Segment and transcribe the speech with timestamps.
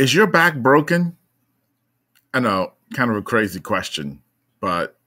[0.00, 1.18] Is your back broken?
[2.32, 4.22] I know, kind of a crazy question,
[4.58, 4.98] but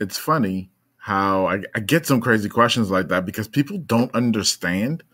[0.00, 5.04] it's funny how I, I, get some crazy questions like that because people don't understand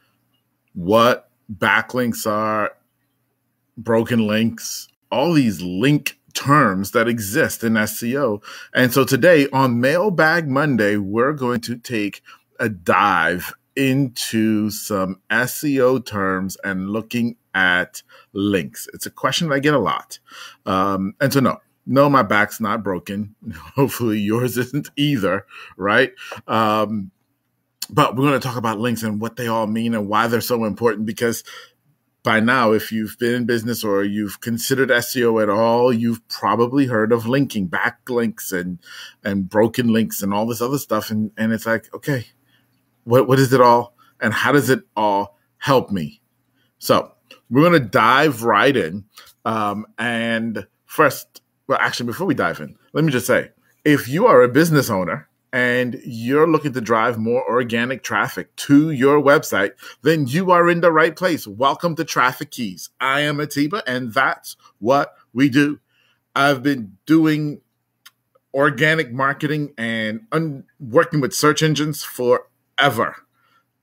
[0.73, 2.73] what backlinks are,
[3.77, 8.43] broken links, all these link terms that exist in SEO.
[8.73, 12.23] And so today on Mailbag Monday, we're going to take
[12.59, 18.03] a dive into some SEO terms and looking at
[18.33, 18.89] links.
[18.95, 20.21] It's a question that I get a lot.
[20.65, 23.35] Um, and so, no, no, my back's not broken.
[23.75, 25.45] Hopefully, yours isn't either,
[25.77, 26.13] right?
[26.47, 27.11] Um,
[27.91, 30.41] but we're going to talk about links and what they all mean and why they're
[30.41, 31.43] so important because
[32.23, 36.87] by now, if you've been in business or you've considered SEO at all, you've probably
[36.87, 38.79] heard of linking, backlinks and
[39.25, 41.11] and broken links and all this other stuff.
[41.11, 42.27] And and it's like, okay,
[43.05, 46.21] what what is it all and how does it all help me?
[46.79, 47.13] So
[47.51, 49.05] we're gonna dive right in.
[49.45, 53.51] Um, and first, well, actually, before we dive in, let me just say,
[53.85, 58.91] if you are a business owner and you're looking to drive more organic traffic to
[58.91, 61.47] your website, then you are in the right place.
[61.47, 62.91] Welcome to Traffic Keys.
[63.01, 65.81] I am Atiba, and that's what we do.
[66.37, 67.61] I've been doing
[68.53, 73.17] organic marketing and un- working with search engines forever,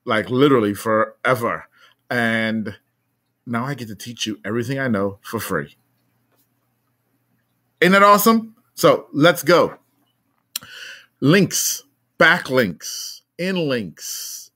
[0.04, 1.68] like literally forever.
[2.08, 2.76] And
[3.46, 5.76] now I get to teach you everything I know for free.
[7.80, 8.56] Ain't that awesome?
[8.74, 9.78] So let's go.
[11.20, 11.84] Links,
[12.18, 14.50] backlinks, in links.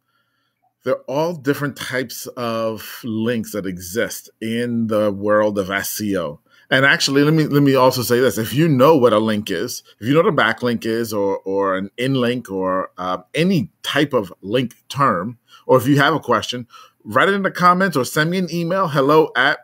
[0.85, 6.39] They're all different types of links that exist in the world of SEO.
[6.71, 9.51] And actually, let me let me also say this: if you know what a link
[9.51, 13.19] is, if you know what a backlink is, or or an in link, or uh,
[13.35, 16.69] any type of link term, or if you have a question,
[17.05, 18.89] write it in the comments or send me an email.
[18.89, 19.61] Hello at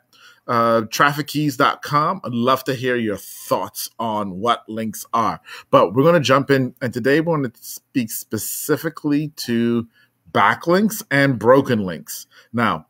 [0.47, 2.21] uh, traffickeys.com.
[2.25, 5.41] I'd love to hear your thoughts on what links are.
[5.71, 9.89] But we're going to jump in, and today we're going to speak specifically to
[10.31, 12.27] backlinks and broken links.
[12.53, 12.87] Now,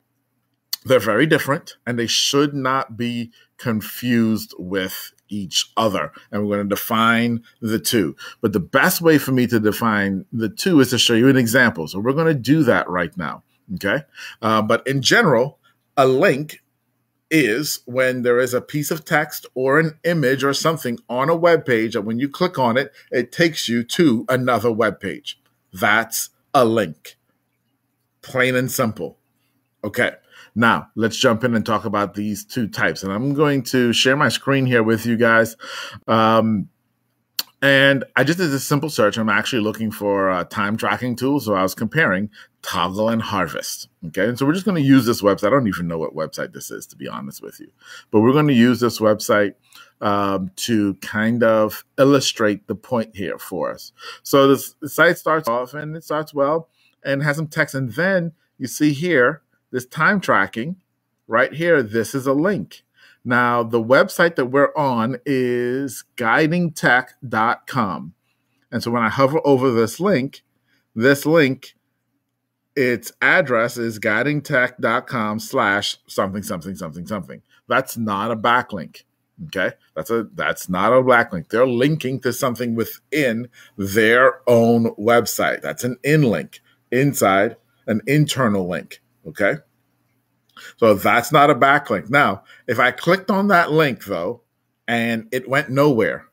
[0.85, 6.13] they're very different and they should not be confused with each other.
[6.31, 8.15] And we're going to define the two.
[8.41, 11.37] But the best way for me to define the two is to show you an
[11.37, 11.89] example.
[11.89, 13.43] So we're going to do that right now.
[13.75, 14.05] Okay.
[14.41, 15.59] Uh, but in general,
[15.97, 16.63] a link
[17.31, 21.35] is when there is a piece of text or an image or something on a
[21.37, 25.41] web page, and when you click on it, it takes you to another web page.
[25.73, 27.17] That's a link.
[28.23, 29.19] Plain and simple.
[29.85, 30.13] Okay.
[30.55, 33.03] Now, let's jump in and talk about these two types.
[33.03, 35.55] And I'm going to share my screen here with you guys.
[36.09, 36.71] Um,
[37.67, 39.19] and I just did a simple search.
[39.19, 41.41] I'm actually looking for a time tracking tool.
[41.41, 42.31] So I was comparing
[42.63, 43.89] Toggl and Harvest.
[44.07, 44.29] Okay.
[44.29, 45.49] And so we're just going to use this website.
[45.49, 47.73] I don't even know what website this is, to be honest with you.
[48.13, 49.55] But we're going to use this website
[50.01, 53.91] um, to kind of illustrate the point here for us.
[54.23, 56.69] So this the site starts off and it starts well
[57.03, 57.75] and has some text.
[57.75, 60.77] And then you see here, this time tracking
[61.27, 62.85] right here, this is a link.
[63.27, 68.15] Now, the website that we're on is guidingtech.com.
[68.71, 70.45] And so when I hover over this link,
[70.95, 71.75] this link,
[72.77, 77.43] its address is guidingtech.com slash something, something, something, something.
[77.67, 79.03] That's not a backlink.
[79.47, 79.73] Okay.
[79.97, 81.49] That's a that's not a backlink.
[81.49, 85.63] They're linking to something within their own website.
[85.63, 86.61] That's an in link
[86.93, 87.57] inside
[87.89, 89.03] an internal link.
[89.27, 89.57] Okay.
[90.77, 92.11] So that's not a backlink.
[92.11, 94.43] Now, if I clicked on that link though,
[94.89, 96.27] and it went nowhere,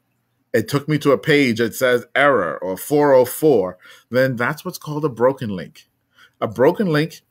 [0.53, 3.77] it took me to a page that says error or 404,
[4.11, 5.87] then that's what's called a broken link.
[6.39, 7.21] A broken link,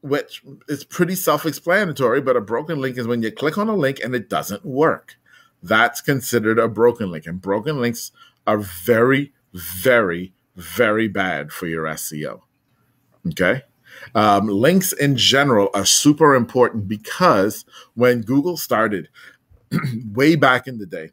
[0.00, 3.74] which is pretty self explanatory, but a broken link is when you click on a
[3.74, 5.16] link and it doesn't work.
[5.62, 7.26] That's considered a broken link.
[7.26, 8.12] And broken links
[8.46, 12.42] are very, very, very bad for your SEO.
[13.28, 13.62] Okay.
[14.14, 19.08] Um, links in general are super important because when Google started
[20.12, 21.10] way back in the day,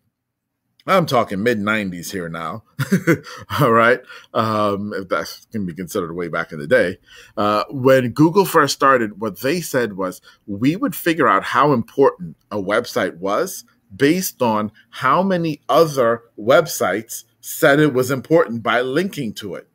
[0.88, 2.64] I'm talking mid 90s here now.
[3.60, 4.02] All right.
[4.34, 6.98] Um, if that can be considered way back in the day.
[7.38, 12.36] Uh, when Google first started, what they said was we would figure out how important
[12.50, 13.64] a website was
[13.96, 19.68] based on how many other websites said it was important by linking to it.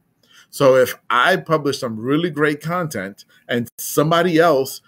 [0.56, 4.80] So if I publish some really great content and somebody else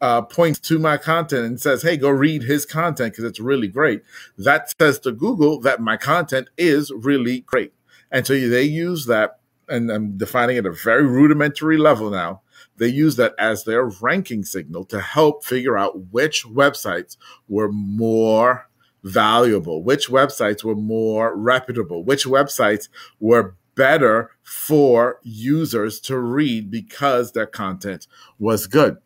[0.00, 3.68] uh, points to my content and says, "Hey, go read his content because it's really
[3.68, 4.04] great,"
[4.38, 7.74] that says to Google that my content is really great,
[8.10, 9.38] and so they use that.
[9.68, 12.40] And I'm defining it at a very rudimentary level now.
[12.78, 17.18] they use that as their ranking signal to help figure out which websites
[17.48, 18.66] were more
[19.04, 22.88] valuable, which websites were more reputable, which websites
[23.20, 28.06] were better for users to read because their content
[28.38, 28.98] was good.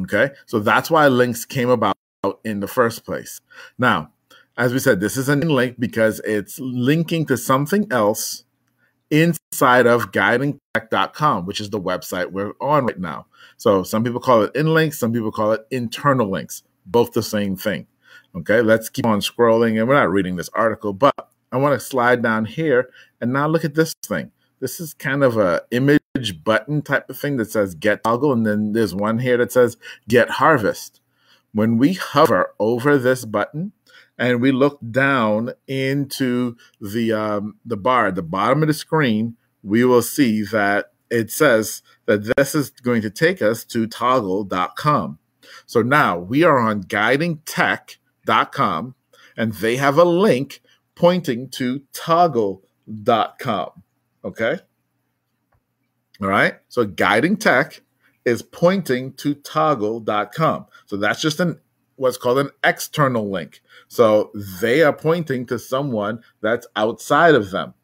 [0.00, 0.30] Okay.
[0.46, 1.96] So that's why links came about
[2.44, 3.40] in the first place.
[3.78, 4.12] Now,
[4.56, 8.44] as we said, this is a link because it's linking to something else
[9.10, 13.26] inside of guidingtech.com, which is the website we're on right now.
[13.56, 17.22] So some people call it in links, some people call it internal links, both the
[17.22, 17.86] same thing.
[18.34, 19.78] Okay, let's keep on scrolling.
[19.78, 21.14] And we're not reading this article, but
[21.52, 22.88] I want to slide down here
[23.20, 24.32] and now look at this thing.
[24.60, 28.32] This is kind of a image button type of thing that says get Toggl.
[28.32, 29.76] And then there's one here that says
[30.08, 31.00] get harvest.
[31.52, 33.72] When we hover over this button,
[34.18, 39.36] and we look down into the um, the bar at the bottom of the screen,
[39.62, 45.18] we will see that it says that this is going to take us to toggl.com.
[45.66, 48.94] So now we are on guidingtech.com
[49.36, 50.62] and they have a link
[50.94, 53.70] pointing to toggl.com.
[54.24, 54.58] Okay.
[56.20, 56.54] All right.
[56.68, 57.82] So guiding tech
[58.24, 60.66] is pointing to toggl.com.
[60.86, 61.58] So that's just an
[61.96, 63.62] what's called an external link.
[63.88, 64.30] So
[64.60, 67.74] they are pointing to someone that's outside of them.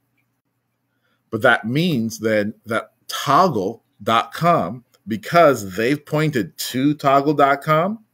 [1.30, 8.04] But that means then that toggl.com, because they've pointed to toggl.com,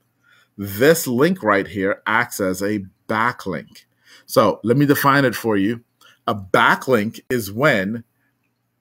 [0.57, 3.85] this link right here acts as a backlink.
[4.35, 5.85] So let me define it for you.
[6.27, 8.03] A backlink is when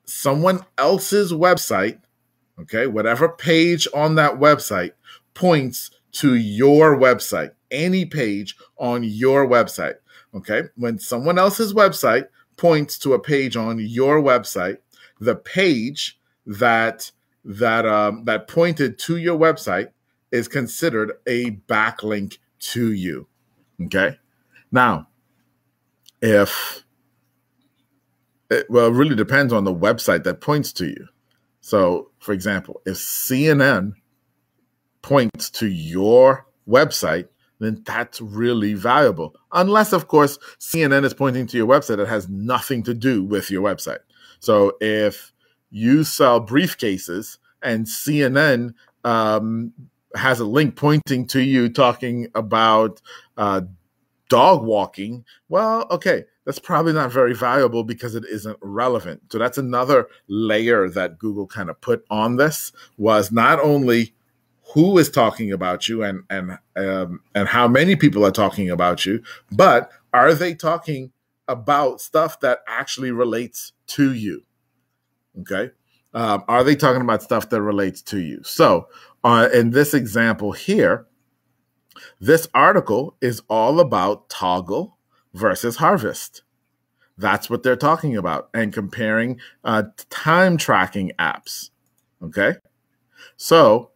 [0.03, 1.99] someone else's website,
[2.59, 4.93] okay, whatever page on that website
[5.35, 9.93] points to your website, any page on your website.
[10.33, 10.63] Okay.
[10.75, 14.79] When someone else's website points to a page on your website,
[15.19, 17.11] the page that
[17.45, 19.91] that um, that pointed to your website
[20.31, 22.39] is considered a backlink
[22.71, 23.27] to you.
[23.79, 24.17] Okay.
[24.71, 25.09] Now,
[26.23, 26.85] if
[28.49, 31.07] it, well, it really depends on the website that points to you.
[31.59, 33.93] So, for example, if CNN
[35.01, 37.27] points to your website,
[37.59, 39.35] then that's really valuable.
[39.51, 43.51] Unless, of course, CNN is pointing to your website that has nothing to do with
[43.51, 43.99] your website.
[44.39, 45.33] So if
[45.71, 49.73] you sell briefcases and CNN um,
[50.15, 53.01] has a link pointing to you talking about
[53.37, 53.61] uh,
[54.33, 59.21] dog walking, well, okay, that's probably not very valuable because it isn't relevant.
[59.31, 64.15] So that's another layer that Google kind of put on this was not only
[64.73, 69.05] who is talking about you and and um, and how many people are talking about
[69.05, 69.21] you,
[69.51, 71.11] but are they talking
[71.47, 74.41] about stuff that actually relates to you?
[75.41, 75.69] Okay,
[76.15, 78.41] um, are they talking about stuff that relates to you?
[78.43, 78.87] So,
[79.23, 81.05] uh, in this example here,
[82.19, 84.93] this article is all about Toggl
[85.33, 86.43] versus Harvest.
[87.17, 91.69] That's what they're talking about and comparing uh, time tracking apps.
[92.21, 92.55] Okay,
[93.37, 93.91] so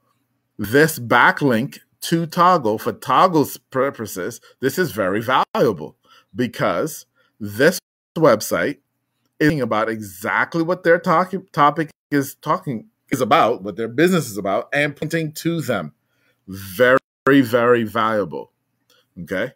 [0.57, 5.97] this backlink to Toggl for Toggl's purposes, this is very valuable
[6.35, 7.05] because
[7.39, 7.79] this
[8.17, 8.77] website
[9.39, 14.67] is about exactly what their topic is talking is about, what their business is about,
[14.73, 15.93] and pointing to them.
[16.47, 18.51] Very, very very valuable.
[19.21, 19.53] Okay.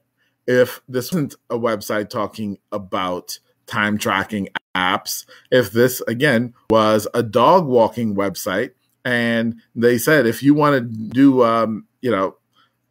[0.48, 7.24] If this isn't a website talking about time tracking apps, if this again was a
[7.24, 8.72] dog walking website,
[9.06, 12.36] and they said if you want to do um, you know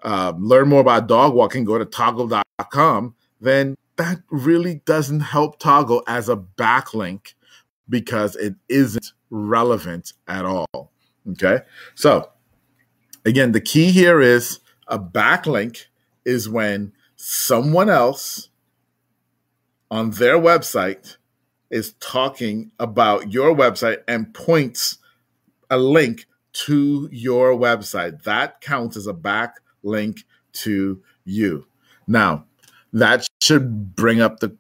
[0.03, 6.03] uh, learn more about dog walking go to toggl.com, then that really doesn't help Toggl
[6.07, 7.35] as a backlink
[7.87, 10.91] because it isn't relevant at all
[11.33, 11.61] okay
[11.95, 12.31] so
[13.25, 14.60] again the key here is
[14.91, 15.87] a backlink
[16.25, 18.51] is when someone else
[19.91, 21.17] on their website
[21.71, 24.99] is talking about your website and points
[25.71, 28.23] a link to your website.
[28.25, 31.67] That counts as a backlink to you.
[32.07, 32.47] Now,
[32.93, 34.57] that should bring up the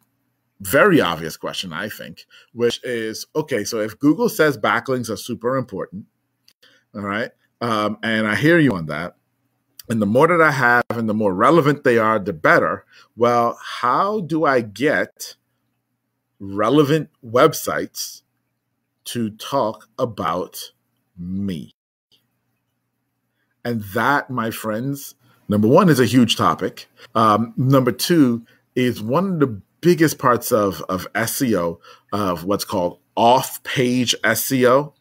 [0.60, 5.56] very obvious question, I think, which is okay, so if Google says backlinks are super
[5.56, 6.04] important,
[6.94, 9.16] all right, um, and I hear you on that,
[9.90, 12.84] and the more that I have and the more relevant they are, the better.
[13.16, 15.36] Well, how do I get
[16.40, 18.22] relevant websites
[19.04, 20.72] to talk about
[21.18, 21.72] me.
[23.64, 25.14] And that, my friends,
[25.48, 26.88] number one is a huge topic.
[27.14, 31.78] Um, number two is one of the biggest parts of, of SEO,
[32.12, 34.94] of what's called off page SEO.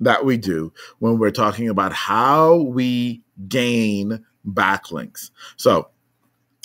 [0.00, 5.30] that we do when we're talking about how we gain backlinks.
[5.56, 5.88] So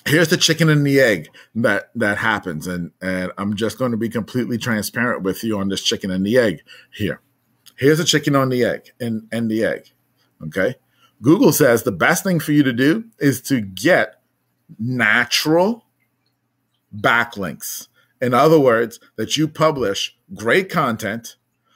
[0.06, 3.98] here's the chicken and the egg that that happens and and i'm just going to
[3.98, 6.62] be completely transparent with you on this chicken and the egg
[6.94, 7.22] here.
[7.78, 9.90] Here's a chicken on the egg and and the egg
[10.44, 10.76] okay?
[11.22, 14.22] Google says the best thing for you to do is to get
[14.80, 15.86] natural
[16.96, 17.88] backlinks.
[18.22, 21.36] In other words that you publish great content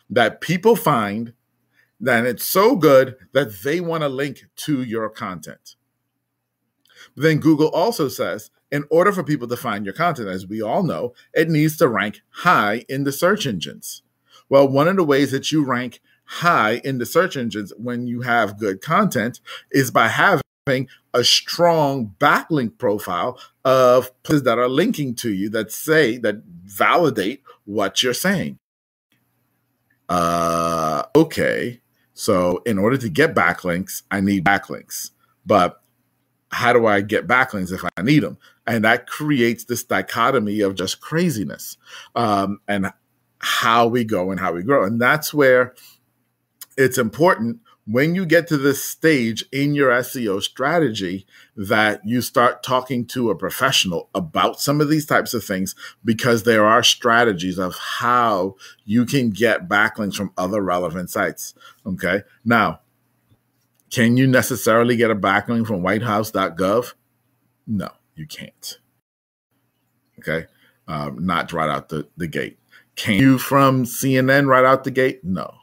[0.10, 1.34] that people find
[2.00, 5.76] that it's so good that they want to link to your content
[7.20, 10.84] then Google also says in order for people to find your content, as we all
[10.84, 14.04] know, it needs to rank high in the search engines.
[14.48, 18.22] Well, one of the ways that you rank high in the search engines when you
[18.22, 19.40] have good content
[19.72, 25.72] is by having a strong backlink profile of places that are linking to you that
[25.72, 28.58] say, that validate what you're saying.
[30.08, 31.82] Uh, okay.
[32.14, 35.12] So in order to get backlinks, I need backlinks.
[35.46, 35.82] But
[36.52, 38.38] how do I get backlinks if I need them?
[38.66, 41.78] And that creates this dichotomy of just craziness
[42.16, 42.92] um, and
[43.40, 44.84] how we go and how we grow.
[44.84, 45.74] And that's where
[46.78, 51.26] it's important when you get to this stage in your SEO strategy
[51.56, 55.74] that you start talking to a professional about some of these types of things
[56.06, 61.56] because there are strategies of how you can get backlinks from other relevant sites.
[61.84, 62.22] Okay.
[62.46, 62.82] Now,
[63.92, 66.94] can you necessarily get a backlink from whitehouse.gov?
[67.68, 68.80] No, you can't.
[70.20, 70.48] Okay.
[70.88, 72.60] Um, not right out the, the gate.
[72.96, 75.24] Can you from CNN right out the gate?
[75.24, 75.54] No.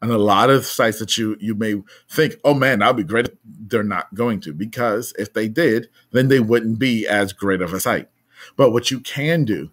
[0.00, 3.28] And a lot of sites that you you may think, oh man, that'd be great.
[3.44, 7.72] They're not going to because if they did, then they wouldn't be as great of
[7.72, 8.08] a site.
[8.56, 9.70] But what you can do,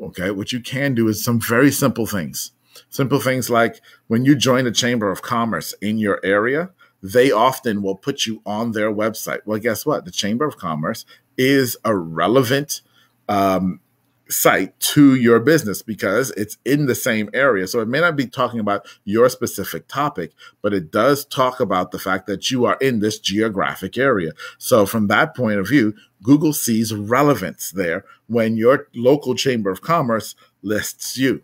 [0.00, 2.52] okay, what you can do is some very simple things.
[2.90, 6.70] Simple things like when you join a chamber of commerce in your area,
[7.02, 9.40] they often will put you on their website.
[9.44, 10.04] Well, guess what?
[10.04, 11.04] The Chamber of Commerce
[11.36, 12.82] is a relevant
[13.28, 13.80] um,
[14.28, 17.66] site to your business because it's in the same area.
[17.66, 20.32] So it may not be talking about your specific topic,
[20.62, 24.32] but it does talk about the fact that you are in this geographic area.
[24.58, 29.82] So from that point of view, Google sees relevance there when your local chamber of
[29.82, 31.42] commerce lists you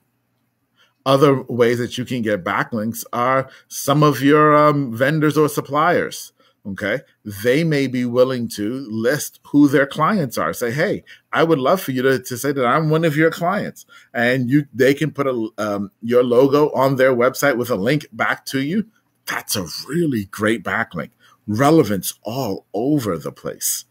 [1.08, 6.32] other ways that you can get backlinks are some of your um, vendors or suppliers
[6.66, 7.00] okay?
[7.24, 11.80] They may be willing to list who their clients are say hey i would love
[11.80, 15.10] for you to, to say that i'm one of your clients and you they can
[15.10, 18.86] put a um, your logo on their website with a link back to you.
[19.24, 21.10] That's a really great backlink.
[21.46, 23.86] Relevance all over the place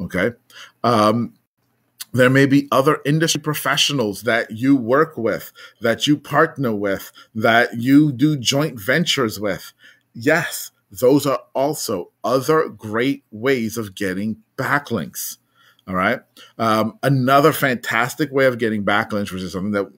[0.00, 0.32] okay?
[0.84, 1.34] Um,
[2.12, 7.78] there may be other industry professionals that you work with, that you partner with, that
[7.78, 9.72] you do joint ventures with.
[10.14, 15.38] Yes, those are also other great ways of getting backlinks.
[15.88, 16.20] All right.
[16.58, 19.90] Um, another fantastic way of getting backlinks, which is something that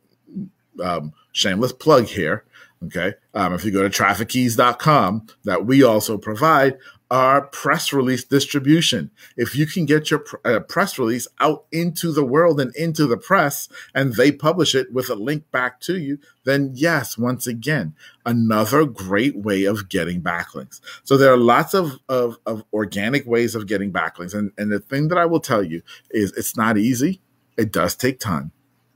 [0.83, 2.45] um, shameless plug here.
[2.85, 3.15] Okay.
[3.35, 6.79] Um, if you go to traffickeys.com, that we also provide,
[7.11, 9.11] are press release distribution.
[9.37, 13.07] If you can get your pr- uh, press release out into the world and into
[13.07, 17.47] the press, and they publish it with a link back to you, then yes, once
[17.47, 17.95] again,
[18.25, 20.81] another great way of getting backlinks.
[21.05, 24.35] So there are lots of, of, of organic ways of getting backlinks.
[24.35, 27.21] And, and the thing that I will tell you is it's not easy.
[27.57, 28.51] It does take time.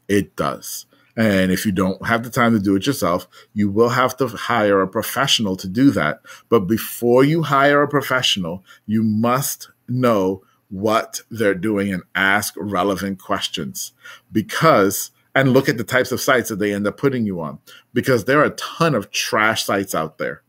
[0.09, 0.87] It does.
[1.19, 4.29] And if you don't have the time to do it yourself, you will have to
[4.29, 6.21] hire a professional to do that.
[6.49, 13.19] But before you hire a professional, you must know what they're doing and ask relevant
[13.19, 13.93] questions.
[14.33, 17.59] Because and look at the types of sites that they end up putting you on.
[17.93, 20.43] Because there are a ton of trash sites out there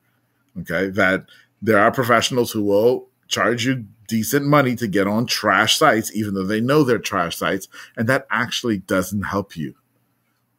[0.60, 1.26] okay that
[1.62, 6.34] there are professionals who will charge you decent money to get on trash sites even
[6.34, 9.76] though they know they're trash sites and that actually doesn't help you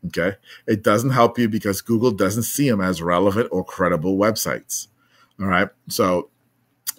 [0.06, 0.36] Okay.
[0.66, 4.88] It doesn't help you because Google doesn't see them as relevant or credible websites.
[5.38, 5.68] All right.
[5.88, 6.30] So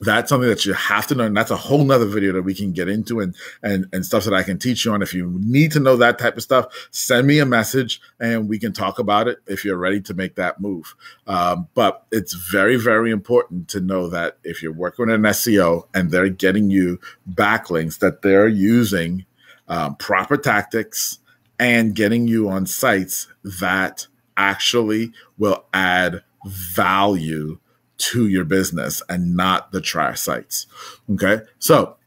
[0.02, 1.26] that's something that you have to know.
[1.26, 4.24] And that's a whole nother video that we can get into and, and, and stuff
[4.26, 5.02] that I can teach you on.
[5.02, 8.58] If you need to know that type of stuff, send me a message and we
[8.58, 10.96] can talk about it if you're ready to make that move.
[11.28, 15.88] Um, but it's very, very important to know that if you're working with an SEO
[15.94, 17.00] and they're getting you
[17.32, 19.26] backlinks, that they're using
[19.68, 21.20] um, proper tactics,
[21.62, 27.60] and getting you on sites that actually will add value
[27.98, 30.66] to your business and not the trash sites.
[31.12, 31.42] Okay.
[31.60, 31.98] So,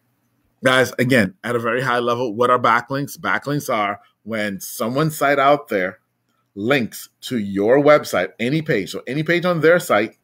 [0.65, 3.17] guys, again, at a very high level, what are backlinks?
[3.17, 6.01] Backlinks are when someone's site out there
[6.57, 10.17] links to your website, any page, so any page on their site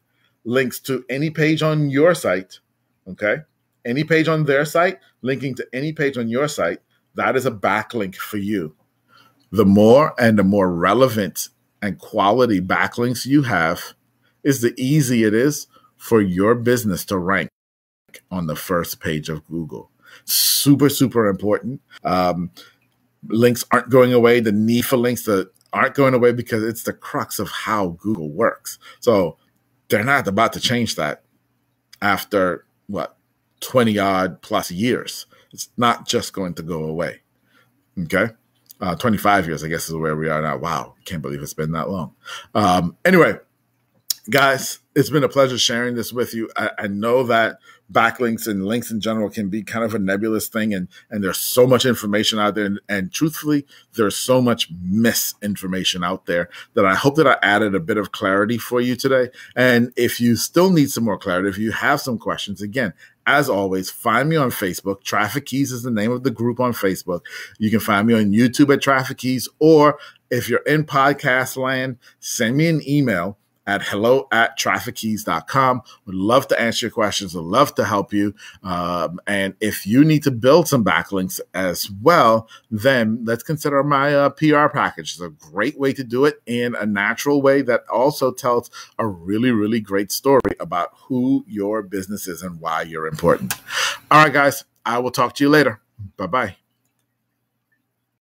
[0.43, 2.59] links to any page on your site,
[3.07, 3.37] okay?
[3.85, 6.79] Any page on their site, linking to any page on your site,
[7.15, 8.75] that is a backlink for you.
[9.51, 11.49] The more and the more relevant
[11.81, 13.93] and quality backlinks you have,
[14.43, 15.67] is the easy it is
[15.97, 17.49] for your business to rank
[18.29, 19.91] on the first page of Google.
[20.25, 21.81] Super, super important.
[22.03, 22.51] Um,
[23.27, 24.39] links aren't going away.
[24.39, 28.29] The need for links that aren't going away because it's the crux of how Google
[28.29, 28.79] works.
[28.99, 29.37] So
[29.89, 31.23] they're not about to change that
[32.01, 33.17] after what
[33.61, 35.25] 20 odd plus years.
[35.51, 37.21] It's not just going to go away.
[37.99, 38.29] Okay.
[38.81, 40.57] Uh, 25 years, I guess, is where we are now.
[40.57, 40.95] Wow.
[41.05, 42.15] Can't believe it's been that long.
[42.55, 43.35] Um, anyway,
[44.29, 46.49] guys, it's been a pleasure sharing this with you.
[46.55, 47.59] I, I, know that
[47.91, 51.39] backlinks and links in general can be kind of a nebulous thing, and and there's
[51.39, 56.85] so much information out there, and, and truthfully, there's so much misinformation out there that
[56.85, 59.29] I hope that I added a bit of clarity for you today.
[59.55, 62.93] And if you still need some more clarity, if you have some questions, again,
[63.25, 65.03] as always, find me on Facebook.
[65.03, 67.21] Traffic Keys is the name of the group on Facebook.
[67.59, 69.97] You can find me on YouTube at Traffic Keys, or
[70.29, 73.37] if you're in podcast land, send me an email
[73.67, 75.81] at hello at traffickeys.com.
[76.05, 77.35] Would love to answer your questions.
[77.35, 78.33] Would love to help you.
[78.63, 84.13] Um, and if you need to build some backlinks as well, then let's consider my
[84.13, 85.13] uh, PR package.
[85.13, 89.07] It's a great way to do it in a natural way that also tells a
[89.07, 93.53] really, really great story about who your business is and why you're important.
[94.09, 95.81] All right, guys, I will talk to you later.
[96.17, 96.60] Bye bye.